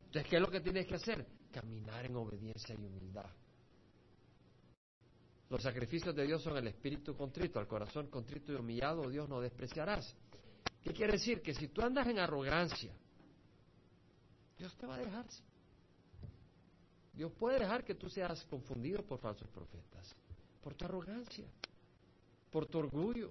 [0.06, 1.26] Entonces, ¿qué es lo que tienes que hacer?
[1.52, 3.30] Caminar en obediencia y humildad.
[5.50, 9.40] Los sacrificios de Dios son el espíritu contrito, al corazón contrito y humillado, Dios no
[9.40, 10.14] despreciarás.
[10.84, 11.42] ¿Qué quiere decir?
[11.42, 12.94] Que si tú andas en arrogancia,
[14.58, 15.26] Dios te va a dejar.
[17.14, 20.16] Dios puede dejar que tú seas confundido por falsos profetas,
[20.62, 21.48] por tu arrogancia,
[22.58, 23.30] por tu orgullo,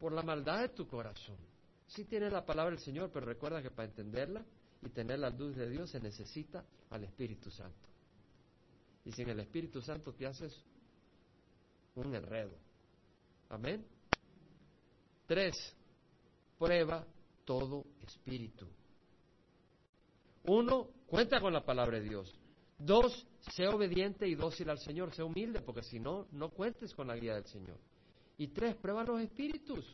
[0.00, 1.36] por la maldad de tu corazón.
[1.86, 4.44] Sí tienes la palabra del Señor, pero recuerda que para entenderla
[4.82, 7.88] y tener la luz de Dios se necesita al Espíritu Santo.
[9.04, 10.60] Y sin el Espíritu Santo te haces
[11.94, 12.56] un enredo.
[13.48, 13.86] Amén.
[15.28, 15.54] Tres,
[16.58, 17.06] prueba
[17.44, 18.66] todo espíritu.
[20.46, 22.34] Uno, cuenta con la palabra de Dios.
[22.76, 27.06] Dos, sé obediente y dócil al Señor, sé humilde, porque si no, no cuentes con
[27.06, 27.78] la guía del Señor.
[28.38, 29.84] Y tres, prueba los espíritus.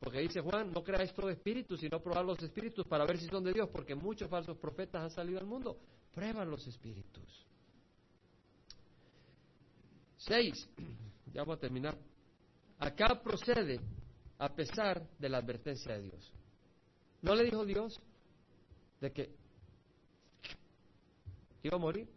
[0.00, 3.44] Porque dice Juan, no creáis todo espíritu, sino probar los espíritus para ver si son
[3.44, 5.78] de Dios, porque muchos falsos profetas han salido al mundo.
[6.12, 7.46] Prueba los espíritus.
[10.16, 10.68] Seis,
[11.32, 11.96] ya voy a terminar.
[12.78, 13.80] Acá procede
[14.38, 16.32] a pesar de la advertencia de Dios.
[17.22, 18.00] ¿No le dijo Dios
[19.00, 19.42] de que
[21.62, 22.08] iba a morir.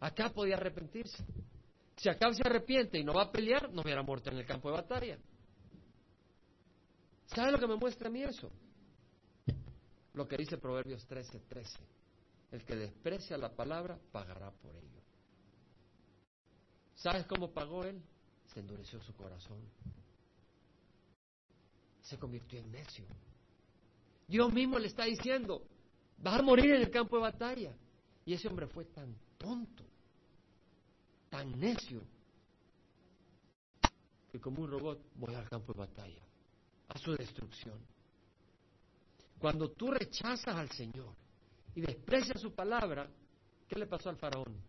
[0.00, 1.24] Acá podía arrepentirse.
[1.98, 4.70] Si acá se arrepiente y no va a pelear, no hubiera muerto en el campo
[4.70, 5.18] de batalla.
[7.26, 8.50] ¿Sabe lo que me muestra a mí eso?
[10.14, 11.78] Lo que dice Proverbios 13, 13.
[12.52, 15.02] El que desprecia la palabra pagará por ello.
[16.94, 18.00] ¿Sabes cómo pagó él?
[18.46, 19.60] Se endureció su corazón.
[22.00, 23.06] Se convirtió en necio.
[24.26, 25.62] Dios mismo le está diciendo,
[26.18, 27.76] vas a morir en el campo de batalla.
[28.24, 29.84] Y ese hombre fue tan tonto,
[31.28, 32.02] tan necio,
[34.30, 36.22] que como un robot voy al campo de batalla,
[36.88, 37.78] a su destrucción.
[39.38, 41.14] Cuando tú rechazas al Señor
[41.74, 43.08] y desprecias su palabra,
[43.68, 44.60] ¿qué le pasó al faraón?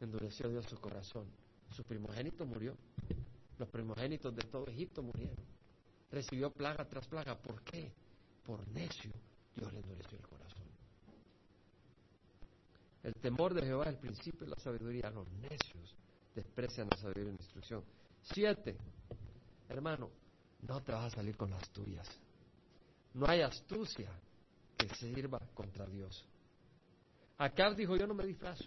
[0.00, 1.26] Endureció Dios su corazón.
[1.70, 2.76] Su primogénito murió.
[3.58, 5.44] Los primogénitos de todo Egipto murieron.
[6.10, 7.36] Recibió plaga tras plaga.
[7.40, 7.92] ¿Por qué?
[8.44, 9.10] Por necio.
[9.56, 10.63] Dios le endureció el corazón.
[13.04, 15.10] El temor de Jehová es el principio de la sabiduría.
[15.10, 15.94] Los necios
[16.34, 17.84] desprecian la sabiduría y la instrucción.
[18.22, 18.78] Siete,
[19.68, 20.10] hermano,
[20.62, 22.08] no te vas a salir con las tuyas.
[23.12, 24.10] No hay astucia
[24.78, 26.26] que sirva contra Dios.
[27.36, 28.64] Acá dijo, yo no me disfrazo.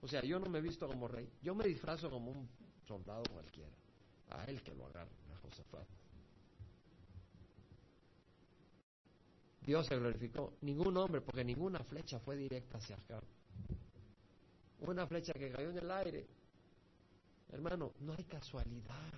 [0.00, 1.30] O sea, yo no me visto como rey.
[1.40, 2.48] Yo me disfrazo como un
[2.88, 3.70] soldado cualquiera.
[4.30, 5.86] A él que lo agarre, a Josafat.
[9.60, 10.54] Dios se glorificó.
[10.62, 13.20] Ningún hombre, porque ninguna flecha fue directa hacia acá
[14.90, 16.26] una flecha que cayó en el aire,
[17.52, 19.12] Hermano, no hay casualidad.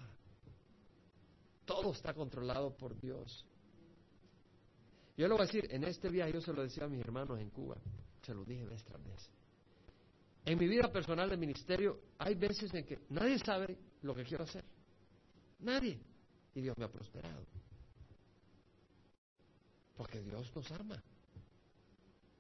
[1.65, 3.47] Todo está controlado por Dios.
[5.17, 7.39] Yo le voy a decir, en este viaje yo se lo decía a mis hermanos
[7.39, 7.77] en Cuba,
[8.23, 9.31] se lo dije vez tras vez.
[10.45, 14.45] En mi vida personal de ministerio hay veces en que nadie sabe lo que quiero
[14.45, 14.65] hacer.
[15.61, 15.99] Nadie.
[16.55, 17.47] Y Dios me ha prosperado.
[19.97, 21.01] Porque Dios nos ama.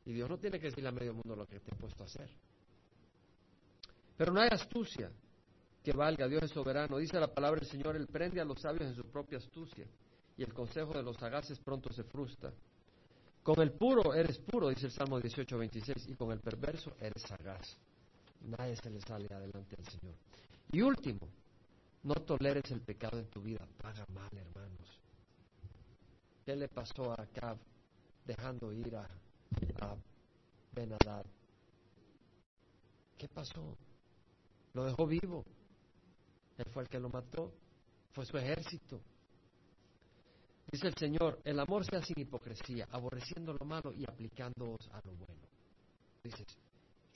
[0.04, 2.06] Y Dios no tiene que decirle a medio mundo lo que te ha puesto a
[2.06, 2.28] hacer.
[4.16, 5.10] Pero no hay astucia
[5.82, 6.28] que valga.
[6.28, 6.98] Dios es soberano.
[6.98, 9.86] Dice la palabra del Señor, Él prende a los sabios en su propia astucia.
[10.36, 12.52] Y el consejo de los sagaces pronto se frustra.
[13.42, 17.22] Con el puro eres puro, dice el Salmo 18, 26, y con el perverso eres
[17.22, 17.76] sagaz.
[18.40, 20.14] Nadie se le sale adelante al Señor.
[20.72, 21.28] Y último,
[22.04, 23.66] no toleres el pecado en tu vida.
[23.80, 25.00] Paga mal, hermanos.
[26.44, 27.58] ¿Qué le pasó a Acab
[28.24, 29.96] dejando ir a, a
[30.72, 31.26] Benadad?
[33.18, 33.76] ¿Qué pasó?
[34.74, 35.44] Lo dejó vivo.
[36.58, 37.52] Él fue el que lo mató.
[38.12, 39.00] Fue su ejército.
[40.70, 45.12] Dice el Señor, el amor sea sin hipocresía, aborreciendo lo malo y aplicándoos a lo
[45.14, 45.42] bueno.
[46.22, 46.46] Dices,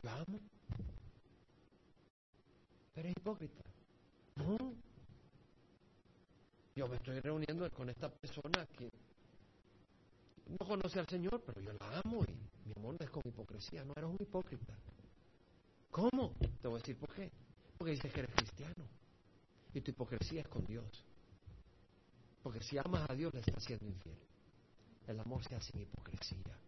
[0.02, 0.40] yo amo,
[2.94, 3.62] pero es hipócrita.
[4.36, 4.56] No.
[6.76, 8.90] Yo me estoy reuniendo con esta persona que
[10.46, 12.32] no conoce al Señor, pero yo la amo y
[12.66, 14.74] mi amor no es con hipocresía, no eres un hipócrita.
[15.90, 16.34] ¿Cómo?
[16.60, 17.30] Te voy a decir por qué.
[17.78, 18.84] Porque dices que eres cristiano
[19.72, 21.04] y tu hipocresía es con Dios.
[22.42, 24.18] Porque si amas a Dios le estás siendo infiel.
[25.06, 26.58] El amor se hace en hipocresía,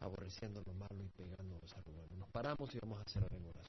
[0.00, 2.16] aborreciendo lo malo y pegándonos a lo bueno.
[2.16, 3.54] Nos paramos y vamos a hacer en oración.